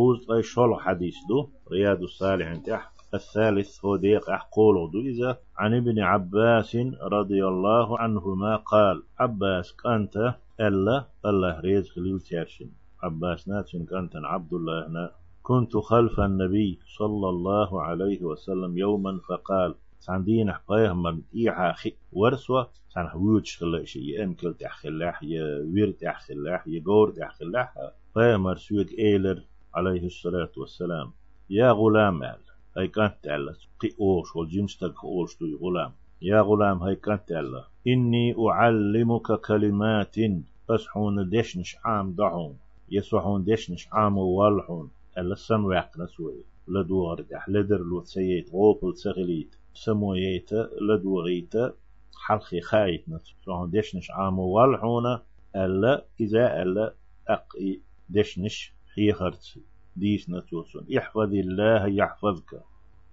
خوز 0.00 0.30
أي 0.30 0.42
شول 0.42 0.80
حديث 0.80 1.14
دو؟ 1.28 1.48
رياض 1.72 2.02
الصالحين 2.02 2.62
تح 2.62 2.92
الثالث 3.14 3.84
هو 3.84 3.96
ديق 3.96 4.30
أحقول 4.30 4.90
دو. 4.90 5.00
إذا 5.00 5.38
عن 5.58 5.74
ابن 5.74 5.98
عباس 5.98 6.76
رضي 7.02 7.46
الله 7.46 7.98
عنهما 7.98 8.56
قال 8.56 9.02
عباس 9.18 9.72
كانت 9.72 10.34
ألا؟ 10.60 11.04
الله 11.26 11.60
ريز 11.60 11.90
خليل 11.90 12.20
تيرشن. 12.20 12.70
عباس 13.02 13.48
ناتشن 13.48 13.84
كانت 13.84 14.16
عبد 14.16 14.52
الله 14.52 14.88
نا 14.88 15.10
كنت 15.42 15.76
خلف 15.76 16.20
النبي 16.20 16.78
صلى 16.98 17.28
الله 17.28 17.82
عليه 17.82 18.22
وسلم 18.22 18.78
يوما 18.78 19.20
فقال 19.28 19.74
ساندين 19.98 20.52
حقايه 20.52 20.92
من 20.92 21.20
إيحا 21.36 21.72
خي 21.72 21.92
ورسوة 22.12 22.70
سان 22.88 23.08
حويج 23.08 23.56
خلا 23.56 23.84
شيء 23.84 24.22
أنكل 24.22 24.54
تحخلاح 24.54 25.22
يا 25.22 25.44
وير 25.74 25.90
تحخلاح 25.90 26.68
يا 26.68 26.80
جور 26.80 27.10
تحخلاح 27.10 27.74
فيمر 28.14 28.56
سويك 28.56 28.98
إيلر 28.98 29.42
عليه 29.74 30.06
الصلاة 30.06 30.50
والسلام. 30.56 31.12
يا 31.50 31.72
غلام 31.72 32.24
قال 32.24 32.38
هاي 32.76 32.88
كانت 32.88 33.14
تعالى 33.22 33.54
قي 33.80 33.90
أوش 34.00 34.36
والجمستك 34.36 35.04
أوش 35.04 35.34
توي 35.34 35.54
غلام. 35.54 35.92
يا 36.22 36.40
غلام 36.40 36.82
هاي 36.82 36.96
كانت 36.96 37.28
تعالى 37.28 37.64
إني 37.86 38.34
أعلمك 38.48 39.32
كلمات 39.32 40.16
أسحون 40.70 41.28
دشنش 41.28 41.76
عام 41.84 42.12
دعون. 42.12 42.58
يسوحون 42.90 43.44
دشنش 43.44 43.88
عام 43.92 44.18
والحون. 44.18 44.90
ألا 45.18 45.34
سن 45.34 45.60
وعقنا 45.60 46.06
سوي 46.06 46.44
لدور 46.68 47.20
دح 47.20 47.48
لدر 47.48 47.78
لو 47.78 48.00
تسيت 48.00 48.50
غوبل 48.52 48.94
تسغليت 48.94 49.54
سمويت 49.74 50.52
لدوغيت 50.80 51.52
حلخي 52.16 52.60
خايت 52.60 53.04
نسوحون 53.08 53.70
دشنش 53.70 54.10
عام 54.10 54.38
والحون. 54.38 55.18
ألا 55.56 56.04
إذا 56.20 56.62
ألا 56.62 56.94
أقي 57.28 57.78
خيخرت 58.94 59.58
ديس 59.96 60.30
نتوسون. 60.30 60.84
يحفظ 60.88 61.32
الله 61.34 61.86
يحفظك. 61.86 62.62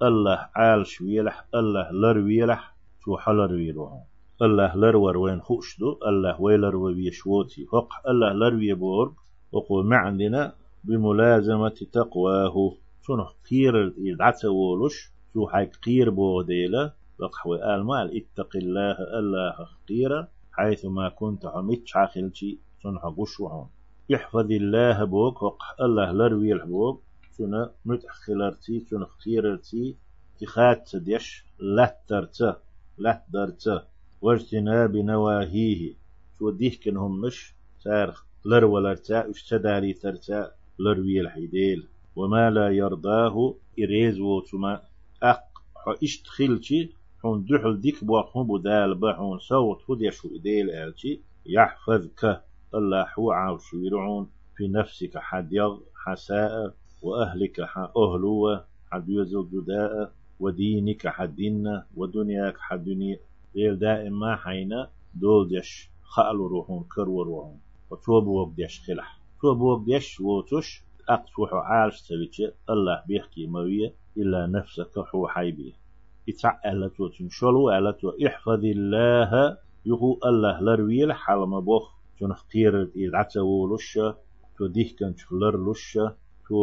الله 0.02 0.50
عال 0.56 0.88
شويلح 0.88 1.46
الله 1.56 1.92
لر 1.92 2.18
ويلح. 2.18 2.78
شو 3.06 3.18
حلر 3.18 3.52
ويروهم 3.54 4.04
الله 4.42 4.76
لرور 4.76 5.18
وين 5.18 5.42
خوشدو 5.42 6.00
الله 6.08 6.42
ويلر 6.42 6.76
ويشوتي 6.76 7.66
حق 7.72 8.08
الله 8.10 8.34
لر 8.34 8.56
ويبورg 8.56 9.12
وقو 9.52 9.84
معندنا 9.84 10.54
بملازمة 10.84 11.78
تقواه. 11.92 12.74
شنو 13.08 13.26
قير 13.50 13.94
يدعتولش 13.98 15.12
شو 15.34 15.48
حي 15.48 15.66
قير 15.66 16.10
بوديلا. 16.10 16.94
وقحوي 17.20 17.76
آل 17.76 17.84
مال. 17.84 18.08
اتق 18.18 18.56
الله 18.56 18.98
الله 19.20 19.56
قيرا 19.90 20.28
حيث 20.52 20.86
ما 20.86 21.10
كنت 21.10 21.46
عميت 21.46 21.88
شاخلتي 21.88 22.60
شنو 22.84 23.00
حقوشوهم 23.00 23.68
يحفظ 24.10 24.52
الله 24.52 25.04
بوك 25.04 25.44
وق 25.44 25.64
الله 25.82 26.12
لروي 26.12 26.54
الحبوك 26.54 27.02
شنو 27.38 27.70
متأخلرتي 27.86 28.86
شنو 28.90 29.04
اختيرتي 29.04 29.96
تخات 30.40 30.96
ديش 30.96 31.46
لترت 31.60 32.38
لترت 32.98 33.88
واجتناب 34.22 34.96
نواهيه 34.96 35.94
شو 36.40 36.50
ديه 36.50 36.80
كنهم 36.84 37.22
مش 37.22 37.54
سار 37.80 38.16
لرو 38.46 38.80
لرتا 38.80 39.30
اشتداري 39.30 39.94
ترتا 39.94 40.52
لروي 40.80 41.22
الحيديل 41.22 41.88
وما 42.16 42.50
لا 42.50 42.70
يرضاه 42.70 43.56
إريز 43.80 44.20
وتما 44.20 44.82
أق 45.24 45.44
حو 45.76 45.92
اشتخلتي 46.04 46.94
حون 47.22 47.46
دحل 47.50 47.82
ديك 47.82 48.04
بوحون 48.04 48.48
بدال 48.48 48.96
بحون 48.96 49.40
صوت 49.40 49.80
هديش 49.90 50.26
إديل 50.26 50.70
آلتي 50.70 51.22
يحفظك. 51.46 52.47
الله 52.76 53.08
هو 53.20 53.32
عاوش 53.32 53.74
يرعون 53.74 54.30
في 54.58 54.68
نفسك 54.68 55.18
حد 55.18 55.54
يغ 55.54 55.78
حساء 56.06 56.74
وأهلك 57.02 57.60
أهلوة 57.98 58.66
حد 58.92 59.10
يزل 59.10 59.48
جداء 59.54 60.12
ودينك 60.40 61.08
حد 61.08 61.36
دين 61.36 61.82
ودنياك 61.96 62.58
حد 62.58 62.84
دنيا 62.86 63.20
ديل 63.54 63.80
دائما 63.80 64.36
حين 64.36 64.86
دول 65.14 65.48
ديش 65.48 65.90
خالو 66.04 66.48
روحون 66.48 66.84
كرو 66.96 67.22
روحون 67.22 67.60
وتوب 67.92 68.28
وقديش 68.28 68.82
خلح 68.88 69.20
توب 69.42 69.62
وقديش 69.62 70.20
ووتش 70.22 70.84
أقصوح 71.10 71.54
عالش 71.54 72.02
تبيتش 72.02 72.42
الله 72.70 73.04
بيحكي 73.08 73.48
موية 73.48 73.94
إلا 74.18 74.48
نفسك 74.48 74.98
هو 75.16 75.28
حيبيه 75.28 75.72
يتعقل 76.28 76.90
توتم 76.98 77.30
شلو 77.30 77.70
ألتو 77.72 78.12
إحفظ 78.28 78.66
الله 78.66 79.58
يهو 79.86 80.18
الله 80.26 80.62
لرويل 80.62 81.14
حال 81.14 81.62
بوخ. 81.62 81.97
شون 82.20 82.34
خقير 82.34 82.90
يدعتو 82.96 83.76
لشة 83.76 84.18
تو 84.58 84.68
ديه 84.68 84.96
كان 84.96 85.16
شخلر 85.18 85.72
لشة 85.72 86.16
تو 86.48 86.58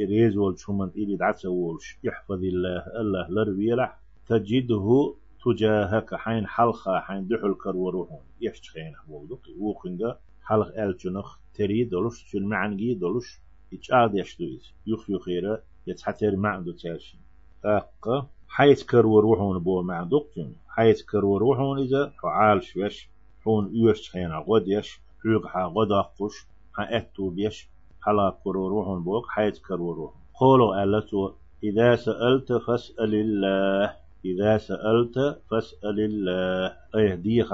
إريز 0.00 0.36
والشومن 0.36 0.88
إلي 0.88 1.16
دعتو 1.16 1.76
لش 1.76 1.98
يحفظ 2.04 2.42
الله 2.44 2.82
الله 3.00 3.30
لرويلح 3.30 3.98
تجده 4.26 5.14
تجاهك 5.44 6.14
حين 6.14 6.46
حلقة 6.46 7.00
حين 7.00 7.28
دحل 7.28 7.54
كر 7.54 7.76
وروحون 7.76 8.24
يحش 8.40 8.70
خين 8.70 8.96
حبوغدق 8.96 9.40
وخنجا 9.58 10.18
حلق 10.42 10.78
آل 10.78 10.96
جنخ 10.96 11.38
تري 11.54 11.84
دولش 11.84 12.24
شن 12.30 12.42
معنجي 12.42 12.94
دولش 12.94 13.40
يتشاد 13.72 14.14
يشدويز 14.14 14.72
يخ 14.86 15.10
يخيرا 15.10 15.58
يتحتر 15.86 16.36
معندو 16.36 16.72
تاشين 16.72 17.20
تاقا 17.62 18.28
حيث 18.48 18.82
كر 18.82 19.06
وروحون 19.06 19.58
بو 19.58 19.82
معندوق 19.82 20.30
حيث 20.68 21.02
كر 21.02 21.24
وروحون 21.24 21.78
إذا 21.78 22.12
فعال 22.22 22.62
شوش 22.62 23.08
حون 23.44 23.70
يوش 23.76 24.10
خينا 24.10 24.44
غد 24.48 24.68
يش 24.68 25.00
حوق 25.22 25.46
حا 25.46 25.64
غد 25.64 25.92
أخوش 25.92 26.46
حا 26.74 26.96
أتو 26.96 27.30
بيش 27.30 27.68
حلا 28.02 28.36
كروروحون 28.44 29.04
بوك 29.04 29.26
حيث 29.28 29.58
كروروحون 29.58 30.20
قولوا 30.34 30.82
ألتو 30.84 31.32
إذا 31.64 31.96
سألت 31.96 32.52
فاسأل 32.52 33.14
الله 33.14 33.96
إذا 34.24 34.58
سألت 34.58 35.40
فاسأل 35.50 36.00
الله 36.00 36.76
أيهديك 36.96 37.46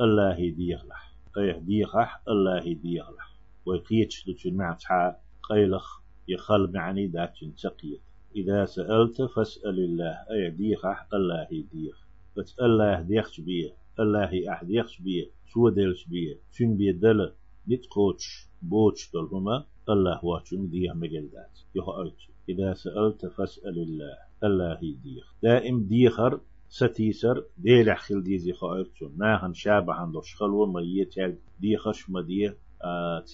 الله 0.00 0.38
يهديك 0.38 0.80
لح 0.84 1.12
أيهديك 1.38 1.94
الله 2.28 2.56
يهديك 2.56 3.02
لح 3.02 3.28
ويقيتش 3.66 4.28
لتشن 4.28 4.54
مع 4.54 4.72
تحا 4.72 5.16
قيلخ 5.42 6.00
يخل 6.28 6.70
معني 6.74 7.06
داتشن 7.06 7.54
تقيت 7.54 8.00
إذا 8.36 8.64
سألت 8.64 9.22
فاسأل 9.22 9.78
الله 9.78 10.14
أيهديك 10.30 10.84
الله 11.14 11.46
يهديك 11.50 11.94
بس 12.36 12.58
الله 12.60 12.92
يهديك 12.92 13.40
بيه 13.40 13.85
الله 14.00 14.52
أحد 14.52 14.70
يخش 14.70 15.00
بيه 15.00 15.30
شو 15.46 15.68
دلش 15.68 16.04
بيه 16.06 16.38
شن 16.52 16.76
بيه 16.76 16.92
دل 16.92 17.32
نتقوش 17.68 18.46
بوش 18.62 19.10
دلهما 19.14 19.64
الله 19.88 20.24
واشن 20.24 20.68
ديه 20.68 20.92
مجلدات 20.92 21.58
يخأيت 21.74 22.14
إذا 22.48 22.74
سألت 22.74 23.26
فاسأل 23.26 23.78
الله 23.78 24.16
الله 24.44 24.78
يديخ 24.82 25.34
دائم 25.42 25.86
ديخر 25.86 26.40
ستيسر 26.68 27.44
ديل 27.58 27.96
خل 27.96 28.22
ديزي 28.22 28.52
خايت 28.52 28.94
شو 28.94 29.08
ناهن 29.16 29.54
شابه 29.54 29.92
عن 29.92 30.12
دوش 30.12 30.34
خلوة 30.34 30.66
مية 30.66 31.04
تاج 31.04 31.36
ديخش 31.60 32.10
مديه 32.10 32.56
آه 32.84 33.24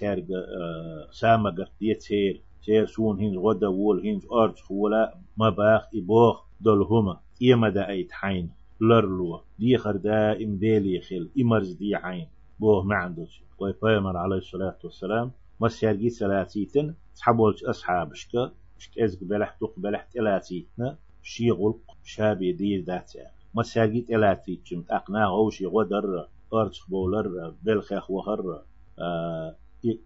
سامقة 1.10 1.68
ديه 1.80 1.94
تير 1.94 2.42
تير 2.64 2.86
سون 2.86 3.18
هين 3.18 3.38
غدا 3.38 3.68
وول 3.68 4.00
هين 4.00 4.20
أرج 4.32 4.58
خولا 4.58 5.14
ما 5.36 5.50
باخ 5.50 5.88
إبوخ 5.94 6.46
دلهما 6.60 7.20
إيما 7.42 7.68
دا 7.68 7.88
أيت 7.88 8.12
حين 8.12 8.50
لرلو. 8.82 9.41
ديخر 9.59 9.97
دائم 9.97 10.56
ديلي 10.56 11.00
خل 11.00 11.28
إمرز 11.41 11.72
دي 11.72 11.97
عين. 11.97 12.26
بوه 12.60 12.82
ما 12.82 12.94
عندوش. 12.94 13.43
قوي 13.59 13.75
بيمر 13.82 14.16
عليه 14.16 14.37
الصلاة 14.37 14.78
والسلام 14.84 15.31
ما 15.60 15.69
سيرجي 15.69 16.10
سلاتيتن. 16.10 16.94
تحبولش 17.16 17.65
أصحابشك 17.65 18.53
شك 18.78 18.98
أزق 18.98 19.25
بلح 19.25 19.50
تق 19.60 19.75
بلح 19.76 20.03
تلاتيتنا. 20.03 20.98
شي 21.22 21.50
غلق 21.50 21.97
شابي 22.04 22.53
دير 22.53 22.84
داتيا. 22.84 23.26
ما 23.54 23.62
سيرجي 23.62 24.00
تلاتيتشم. 24.00 24.84
أقنا 24.91 25.26
غوشي 25.26 25.66
غدر 25.66 26.28
أرتخ 26.54 26.91
بولر 26.91 27.54
بلخخ 27.62 28.10
وخر 28.10 28.62
آه 28.98 29.56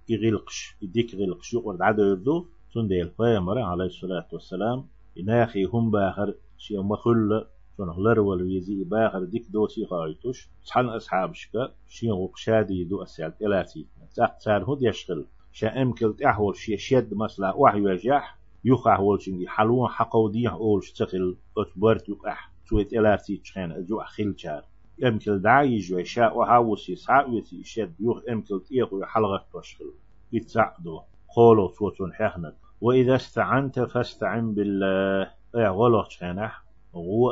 يغلقش 0.08 0.76
يديك 0.82 1.14
غلقش. 1.14 1.54
يقعد 1.54 1.82
عدو 1.82 2.02
يردو. 2.02 2.46
تنديل 2.74 3.10
بيمر 3.18 3.58
عليه 3.58 3.84
الصلاة 3.84 4.28
والسلام. 4.32 4.86
إناخي 5.18 5.64
هم 5.64 5.90
باخر. 5.90 6.34
شي 6.58 6.78
مخل 6.78 7.46
شون 7.76 7.90
غلر 7.90 8.20
والويزي 8.20 8.84
باخر 8.84 9.24
ديك 9.24 9.46
دوسي 9.50 9.86
خايتوش 9.86 10.48
صحن 10.64 10.86
أصحاب 10.86 11.34
شكا 11.34 11.72
شين 11.88 12.12
غوق 12.12 12.36
شادي 12.36 12.84
دو 12.84 13.02
أسيال 13.02 13.38
تلاتي 13.38 13.86
تاق 14.14 14.38
تار 14.38 14.64
هود 14.64 14.82
يشغل 14.82 15.26
شا 15.52 15.82
أمكل 15.82 16.16
تأحول 16.16 16.56
شي 16.56 16.76
شد 16.76 17.14
مسلا 17.14 17.54
وحي 17.54 17.80
وجاح 17.80 18.38
أحول 18.86 19.22
شنجي 19.22 19.48
حلوان 19.48 19.88
حقو 19.88 20.28
ديه 20.28 20.52
أول 20.52 20.84
شتخل 20.84 21.36
أتبرت 21.58 22.08
يقح 22.08 22.52
تويت 22.68 22.92
إلاتي 22.92 23.36
تشخين 23.36 23.72
أجو 23.72 24.00
أخيل 24.00 24.34
شار 24.36 24.64
أمكل 25.04 25.38
دعي 25.38 25.78
جوي 25.78 26.04
شاء 26.04 26.36
وهاوسي 26.38 26.96
ساعوتي 26.96 27.64
شد 27.64 27.94
يخ 28.00 28.22
أمكل 28.30 28.60
تيخو 28.60 29.04
حلغة 29.04 29.44
تشغل 29.54 29.92
يتساعدو 30.32 31.00
قولو 31.28 31.68
توتون 31.68 32.12
حيخنك. 32.12 32.54
وإذا 32.80 33.16
استعنت 33.16 33.80
فاستعن 33.80 34.54
بالله. 34.54 35.30
اي 35.56 35.66
غلط 35.66 36.10
شخينح 36.10 36.65
غو 36.96 37.24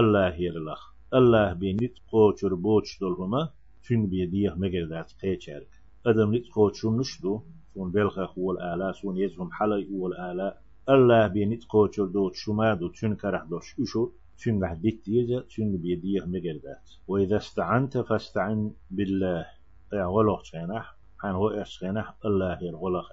الله 0.00 0.34
يرلخ 0.46 0.82
الله 1.18 1.52
بينيت 1.52 1.96
قوچر 2.12 2.52
بوچ 2.54 2.86
دولهما 3.00 3.42
شن 3.82 4.06
بيديه 4.06 4.54
مگردات 4.62 5.12
قيچرك. 5.20 5.72
أدم 6.06 6.30
نيت 6.30 6.46
قوچون 6.56 6.98
نشدو 6.98 7.34
سون 7.74 7.90
بلخ 7.90 8.38
والآلاء 8.38 8.92
سون 8.92 9.16
يزهم 9.16 9.52
حلي 9.52 9.88
والآلاء 10.00 10.62
الله 10.88 11.26
بينت 11.26 11.64
قوتشل 11.64 12.12
دوت 12.12 12.34
شمادو 12.34 12.88
تشن 12.88 13.14
كرح 13.14 13.42
دوش 13.50 13.74
إشو 13.80 14.10
تشن 14.38 14.64
قح 14.64 14.72
ديت 14.72 15.04
ديزا 15.04 15.40
تشن 15.40 15.76
بيديه 15.76 16.24
مقردات 16.26 16.90
وإذا 17.08 17.36
استعنت 17.36 17.98
فاستعن 17.98 18.70
بالله. 18.90 19.46
يا 19.92 20.06
ولغ 20.06 20.42
شينح 20.42 20.94
حان 21.18 21.34
هو 21.34 21.50
إيش 21.50 21.68
شينح 21.78 22.14
الله 22.24 22.58
يرغلق 22.62 23.08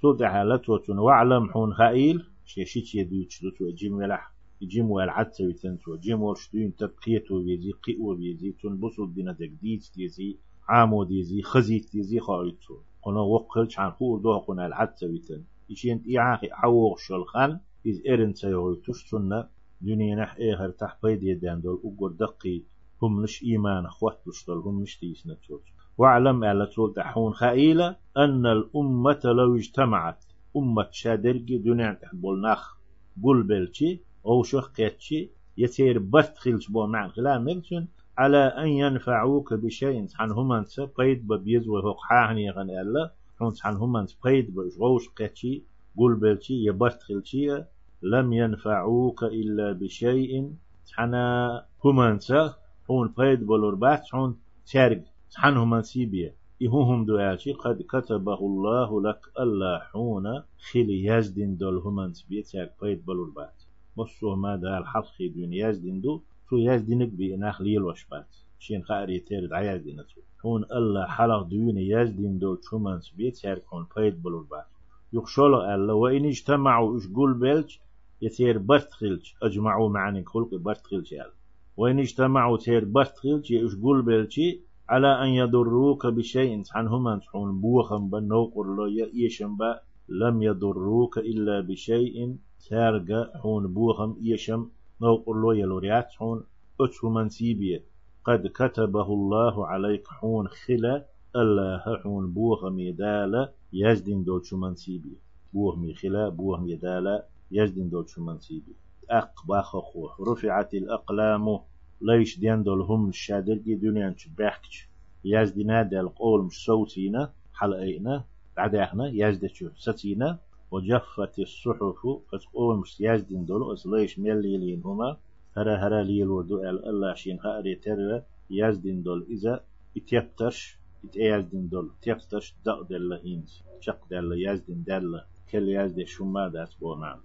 سو 0.00 0.12
دعالت 0.12 0.68
وتن 0.68 0.98
وعلم 0.98 1.50
حون 1.52 1.74
خائل 1.74 2.26
شيشيت 2.46 2.94
يدوش 2.94 3.42
دوتو 3.42 3.70
جيم 3.70 3.94
ولح 3.96 4.32
جيم 4.62 4.90
والعد 4.90 5.32
سويتنتو 5.32 5.96
جيم 5.96 6.22
ورشدين 6.22 6.76
تبقيتو 6.76 7.42
بيزي 7.42 7.72
قئو 7.72 8.14
بيزي 8.14 8.52
تنبسو 8.62 9.06
دينا 9.06 9.32
دقديت 9.32 9.90
ديزي 9.96 10.36
عامو 10.68 11.04
ديزي 11.04 11.42
خزيت 11.42 11.92
ديزي 11.92 12.20
خايتو 12.20 12.76
قنا 13.02 13.20
وقل 13.20 13.70
شان 13.70 13.90
خور 13.90 14.18
دو 14.18 14.38
قنا 14.38 14.66
العد 14.66 14.96
سويتن 14.96 15.42
إشين 15.70 16.04
إيعاقي 16.08 16.48
عوغ 16.52 16.96
شلخان 16.96 17.60
إز 17.88 18.02
إرن 18.08 18.34
سيغويتوش 18.34 19.10
سنة 19.10 19.48
دنيا 19.80 20.16
نح 20.16 20.36
إيهر 20.36 20.70
تح 20.70 20.98
بيد 21.02 21.22
يدان 21.22 21.60
دول 21.60 21.80
أقر 21.84 22.12
دقي. 22.12 22.62
هم 23.02 23.22
نش 23.22 23.42
إيمان 23.42 23.86
أخوات 23.86 24.22
بشتل 24.26 24.52
هم 24.52 24.82
نش 24.82 24.96
تيسنا 24.96 25.34
تشوش 25.34 25.72
وأعلم 25.98 26.44
على 26.44 26.66
تول 26.66 26.94
تحون 26.94 27.32
خائلة 27.32 27.96
أن 28.16 28.46
الأمة 28.46 29.20
لو 29.24 29.56
اجتمعت. 29.56 30.24
أمة 30.56 30.88
شادرجي 30.90 31.58
دنيا 31.58 31.98
تحبول 32.02 32.40
نخ 32.40 32.76
بول 33.16 33.42
بلشي 33.42 34.00
أو 34.26 34.42
شخ 34.42 34.72
قيتشي 34.72 35.30
يتير 35.58 35.98
بست 35.98 36.36
خلش 36.36 36.68
بو 36.68 36.86
مع 36.86 37.08
خلال 37.08 37.44
ملشن 37.44 37.86
على 38.18 38.36
أن 38.36 38.68
ينفعوك 38.68 39.54
بشيء. 39.54 40.06
عن 40.18 40.30
هم 40.30 40.52
أنت 40.52 40.80
قيد 40.80 41.26
ببيز 41.26 41.68
وهوق 41.68 42.00
حاهني 42.00 42.50
غني 42.50 42.80
الله. 42.80 43.10
حونس 43.38 43.66
عن 43.66 43.76
هم 43.76 43.96
أنت 43.96 44.10
قيد 44.22 44.54
بجوش 44.54 45.08
قيتشي 45.08 45.62
قول 45.96 46.14
بلشي 46.14 46.64
يبست 46.66 47.02
خلشي 47.02 47.64
لم 48.02 48.32
ينفعوك 48.32 49.22
إلا 49.22 49.72
بشيء. 49.72 50.52
حنا 50.92 51.64
هم 51.84 52.00
أنت 52.00 52.54
حون 52.88 53.08
قيد 53.08 53.46
بلوربات 53.46 54.04
حون 54.04 54.36
تارج 54.72 55.02
حنهم 55.36 55.82
سيبيا. 55.82 56.34
إهوهم 56.62 57.04
دوالشي 57.04 57.52
قد 57.52 57.82
كتبه 57.82 58.38
الله 58.38 59.02
لك 59.02 59.20
ألا 59.40 59.78
حون 59.78 60.42
خلي 60.72 61.04
يزدن 61.04 61.56
دول 61.56 61.76
هم 61.78 62.12
سبيت 62.12 62.54
ياك 62.54 62.74
قيد 62.80 63.06
بلوربات 63.06 63.59
مصو 64.00 64.34
ما 64.36 64.56
دا 64.56 64.78
الحق 64.78 65.16
دون 65.34 65.52
يزدن 65.52 66.00
دو 66.00 66.20
شو 66.50 66.56
يزدنك 66.56 67.08
بإناخ 67.18 67.62
ليل 67.62 67.82
وشبات 67.82 68.30
شين 68.58 68.82
خاري 68.88 69.18
تيرد 69.20 69.52
عيزدن 69.52 69.96
تو. 69.96 70.20
حون 70.42 70.62
ألا 70.64 71.06
حلق 71.06 71.42
دون 71.42 71.78
يزدن 71.78 72.38
دول 72.38 72.58
شو 72.70 72.98
سبيت 73.00 73.44
ياك 73.44 73.62
حون 73.70 73.84
قيد 73.84 74.22
بلوربات 74.22 74.66
يخشلو 75.12 75.60
ألا 75.74 75.92
وإن 75.92 76.24
اجتمعوا 76.24 76.96
إش 76.96 77.06
قول 77.16 77.34
بلش 77.34 77.80
يتير 78.22 78.58
برتخلش 78.58 79.34
أجمعوا 79.42 79.88
معني 79.88 80.24
خلق 80.24 80.54
برتخلش 80.54 81.12
ألا 81.12 81.32
وإن 81.76 81.98
اجتمعوا 81.98 82.56
تير 82.56 82.84
برتخلش 82.84 83.50
يش 83.50 83.74
قول 83.82 84.02
بلشي 84.02 84.60
على 84.88 85.22
أن 85.22 85.28
يضروك 85.28 86.06
بشيء 86.06 86.62
عنهما 86.74 87.18
تحون 87.18 87.60
بوخم 87.60 88.10
بنوق 88.10 88.58
الله 88.58 89.10
يشم 89.14 89.56
با 89.56 89.80
لم 90.10 90.42
يضروك 90.42 91.18
إلا 91.18 91.60
بشيء 91.60 92.36
سارقا 92.58 93.38
حون 93.38 93.74
بوخم 93.74 94.16
يشم 94.22 94.68
نوق 95.02 95.28
الله 95.28 95.56
يلوريات 95.56 96.10
حون 96.12 96.44
أتهما 96.80 97.28
سيبية 97.28 97.84
قد 98.24 98.46
كتبه 98.46 99.08
الله 99.12 99.66
عليك 99.66 100.06
حون 100.08 100.48
خلا 100.48 101.06
الله 101.36 101.84
حون 102.02 102.32
بوخم 102.32 102.78
يدالا 102.78 103.52
يزدين 103.72 104.24
دول 104.24 104.46
شمان 104.46 104.74
سيبية 104.74 105.18
بوهم 105.52 105.94
خلا 105.94 106.28
بوهم 106.28 106.68
يدالا 106.68 107.24
يزدين 107.50 107.90
دول 107.90 108.08
شمان 108.08 108.38
سيبية 108.38 108.74
أق 109.10 109.32
باخخو 109.48 110.08
رفعت 110.20 110.74
الأقلام 110.74 111.60
ليش 112.02 112.38
دين 112.38 112.62
دول 112.62 112.80
هم 112.82 113.08
الشادرجي 113.08 113.74
دنيا 113.74 114.14
بحكش. 114.38 114.88
يزدنا 115.24 115.82
دل 115.82 116.08
قول 116.08 116.44
مش 116.44 116.64
صوتينا 116.64 117.32
حلقينا. 117.54 118.24
بعدها 118.56 118.92
يزدتشو 119.12 119.68
ستينا 119.76 120.38
وجفت 120.70 121.38
الصحف 121.38 122.06
فتقول 122.32 122.78
مش 122.78 123.00
يزدين 123.00 123.44
دول 123.44 123.72
أصليش 123.72 124.18
مليلين 124.18 124.82
هما. 124.84 125.16
هرا 125.56 125.76
هرا 125.76 126.02
ليل 126.02 126.28
ودو 126.28 126.62
الله 126.62 127.14
شين 127.14 127.38
هاري 127.40 127.74
ترى 127.74 128.22
يزدين 128.50 129.02
دول. 129.02 129.26
إذا 129.30 129.64
اتيبتش 129.96 130.78
اتيزدين 131.04 131.68
دول. 131.68 131.90
تيبتش 132.02 132.54
دق 132.66 132.82
دل 132.82 133.12
هينز. 133.12 133.62
شق 133.80 134.00
دل 134.10 134.32
يزدين 134.46 134.84
دل. 134.84 135.20
كل 135.50 135.68
يزد 135.68 136.04
شما 136.04 136.48
داس 136.48 136.74
بو 136.74 136.94
نعمل 136.94 137.20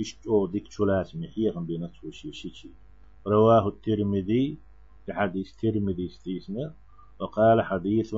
إيش 0.00 0.18
أو 0.28 0.46
ديك 0.46 0.70
شلات 0.70 1.16
محيهم 1.16 1.66
بينتوشي 1.66 2.32
شيشي. 2.32 2.70
رواه 3.26 3.68
الترمذي 3.68 4.58
في 5.06 5.12
حديث 5.12 5.56
ترمذي 5.56 6.08
ستيسنا 6.08 6.74
وقال 7.20 7.62
حديث 7.62 8.16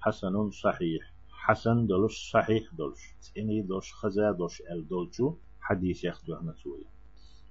حسن 0.00 0.50
صحيح. 0.50 1.12
حسن 1.44 1.86
دولش 1.86 2.30
صحيح 2.32 2.62
دولش 2.78 3.00
إني 3.38 3.62
دوش 3.62 3.92
خزا 3.94 4.32
دوش 4.32 4.62
ال 4.72 4.88
دولشو 4.88 5.34
حديث 5.60 6.04
إحنا 6.04 6.52
سوي 6.62 6.84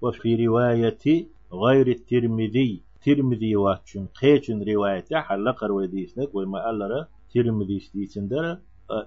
وفي 0.01 0.45
رواية 0.47 1.27
غير 1.53 1.87
الترمذي 1.87 2.81
ترمذي 3.05 3.55
واتشن 3.55 4.05
قيتشن 4.21 4.63
رواية 4.63 5.05
حلق 5.11 5.63
رويديسنك 5.63 6.35
وما 6.35 6.69
ألرا 6.69 7.07
ترمذي 7.33 7.79
ستيتن 7.79 8.27
درا 8.27 8.61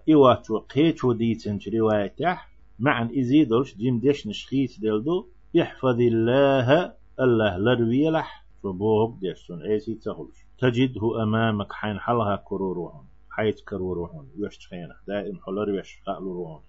إيواتشو 0.09 0.59
قيتشو 0.59 1.13
ديتن 1.13 1.59
رواية 1.75 2.39
معن 2.79 3.19
إزي 3.19 3.45
دولش 3.45 3.75
جيم 3.77 3.99
ديش 3.99 4.27
نشخيت 4.27 4.81
دلدو 4.81 5.27
يحفظ 5.55 6.01
الله 6.01 6.95
الله 7.21 7.57
لروي 7.57 8.11
لح 8.11 8.45
فبوه 8.63 9.19
ديشتون 9.21 9.63
إيسي 9.63 9.95
تهلش 9.95 10.39
تجده 10.59 11.23
أمامك 11.23 11.73
حين 11.73 11.99
حلها 11.99 12.37
كروروهن 13.37 13.47
حيث 13.47 13.61
كروروهن 13.61 14.27
خينه 14.71 14.95
دائم 15.09 15.39
حلر 15.47 15.79
يش 15.81 16.03
روحهم 16.09 16.61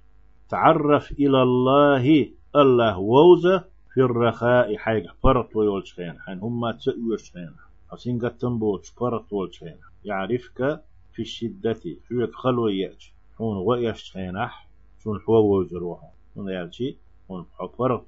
تعرف 0.50 1.12
إلى 1.12 1.44
الله 1.44 2.30
الله 2.56 2.98
ووزة 2.98 3.64
في 3.94 4.02
الرخاء 4.02 4.78
حيث 4.78 5.08
فرط 5.24 5.54
خينه 5.96 6.20
حين 6.20 6.40
هم 6.40 6.72
تأويشخينه 6.72 7.56
حسين 7.92 8.20
قتن 8.26 8.60
بوش 8.60 8.90
فرط 8.90 9.28
خينه 9.60 9.88
يعرفك 10.06 10.84
في 11.14 11.22
الشدة 11.22 11.80
شوية 12.08 12.32
خلوة 12.32 12.72
يأتي. 12.72 13.14
حون 13.38 13.86
خينه 14.14 14.52
شون 15.04 15.20
حوا 15.20 15.40
وزروهم 15.40 16.10
من 16.36 16.50
يالشي 16.50 16.98
حون 17.28 17.46
فرط 17.78 18.08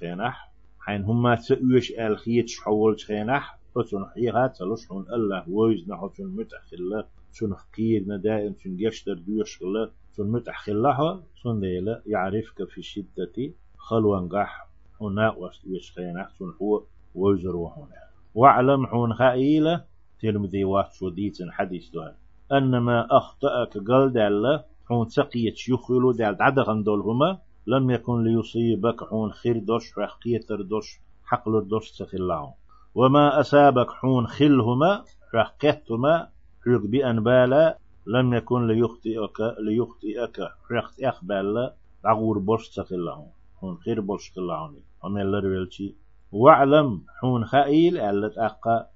خينه 0.00 0.34
حين 0.80 1.04
هم 1.04 1.34
تأويش 1.34 1.92
الخيتش 1.92 2.60
خينه 3.06 3.44
فتون 3.74 4.06
حيها 4.06 4.46
تلوشون 4.46 5.06
الله 5.12 5.44
ويز 5.50 5.90
نحو 5.90 6.08
شون 6.16 6.36
متأخلة. 6.36 7.04
شون 7.32 7.54
حقيرنا 7.54 8.16
دائم 8.16 8.54
شون 8.62 8.76
يشتر 8.78 9.14
دوش 9.14 9.62
الله 9.62 9.90
شون 10.16 10.30
متأخلها 10.32 11.22
شون 11.42 11.60
ليلة 11.60 12.02
يعرفك 12.06 12.64
في 12.64 12.82
شدة 12.82 13.52
خلوان 13.76 14.28
قح 14.28 14.68
هنا 15.00 15.36
ويشخينا 15.66 16.28
شون 16.38 16.54
هو 16.62 16.82
ويزر 17.14 17.56
وهنا. 17.56 18.08
واعلم 18.34 18.86
حون 18.86 19.14
خائلة 19.14 19.84
تلمذي 20.20 20.64
واحد 20.64 20.92
شديد 20.92 21.34
حديث 21.50 21.90
دوها 21.90 22.16
أنما 22.52 23.06
أخطأك 23.10 23.78
قال 23.88 24.12
دالة 24.12 24.64
حون 24.88 25.08
سقيت 25.08 25.56
شيخلو 25.56 26.12
دال 26.12 26.36
عدغن 26.40 26.82
دولهما 26.82 27.38
لم 27.66 27.90
يكن 27.90 28.24
ليصيبك 28.24 29.04
حون 29.04 29.32
خير 29.32 29.58
دوش 29.58 29.98
رحقيتر 29.98 30.62
دوش 30.62 31.00
حقل 31.24 31.68
دوش 31.68 31.90
سخلاهم 31.90 32.52
وما 32.94 33.40
أسابك 33.40 33.90
حون 33.90 34.26
خلهما 34.26 35.04
رحقتهما 35.34 36.28
حق 36.66 36.86
بأن 36.86 37.22
بالا 37.22 37.78
لم 38.06 38.34
يكن 38.34 38.66
ليخطئك 38.66 39.40
ليخطئك. 39.60 40.38
رحت 40.72 41.02
أخبالا 41.02 41.74
عغور 42.04 42.38
بوش 42.38 42.68
تخلهم 42.68 43.26
حون 43.60 43.76
خير 43.76 44.00
بوش 44.00 44.30
تخلهم 44.30 44.76
ومن 45.04 45.22
لرولتي 45.22 45.94
واعلم 46.32 47.04
حون 47.20 47.44
خائل 47.44 47.98
ألت 47.98 48.38
أقا 48.38 48.86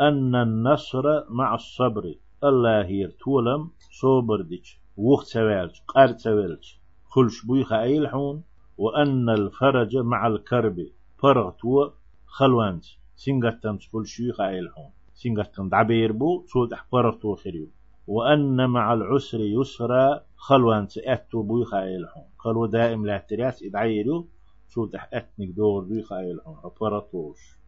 أن 0.00 0.34
النصر 0.34 1.30
مع 1.30 1.54
الصبر. 1.54 2.14
الله 2.44 2.84
هير 2.84 3.10
تولم 3.10 3.70
صوبر 4.00 4.40
ديش 4.40 4.80
وقت 4.96 5.26
سوالج 5.26 5.74
قار 5.88 6.16
سوالج 6.16 6.64
خلش 7.04 7.44
بوي 7.46 7.64
خائل 7.64 8.08
حون. 8.08 8.42
وأن 8.78 9.28
الفرج 9.28 9.96
مع 9.96 10.26
الكرب. 10.26 10.86
فرغ 11.18 11.50
تو 11.50 11.90
خلوانت. 12.26 12.84
سنغتن 13.16 13.78
تقول 13.78 14.06
شيخ 14.08 14.40
عيلهم 14.40 14.90
سنغتن 15.22 15.68
دعبير 15.68 16.12
بو 16.12 16.42
تقول 16.48 16.72
أحبرتو 16.72 17.34
خريو 17.34 17.68
وأن 18.06 18.70
مع 18.70 18.92
العسر 18.92 19.40
يسرا 19.40 20.24
خلوان 20.36 20.88
تأتو 20.88 21.42
بو 21.42 21.64
خايلهم 21.64 22.24
خلو 22.38 22.66
دائم 22.66 23.06
لا 23.06 23.18
ترياس 23.18 23.62
إدعيرو 23.62 24.28
شو 24.68 24.86
تحقتنك 24.86 25.48
دور 25.48 25.84
بو 25.84 26.02
خايلهم 26.02 26.54
أحبرتوش. 26.54 27.59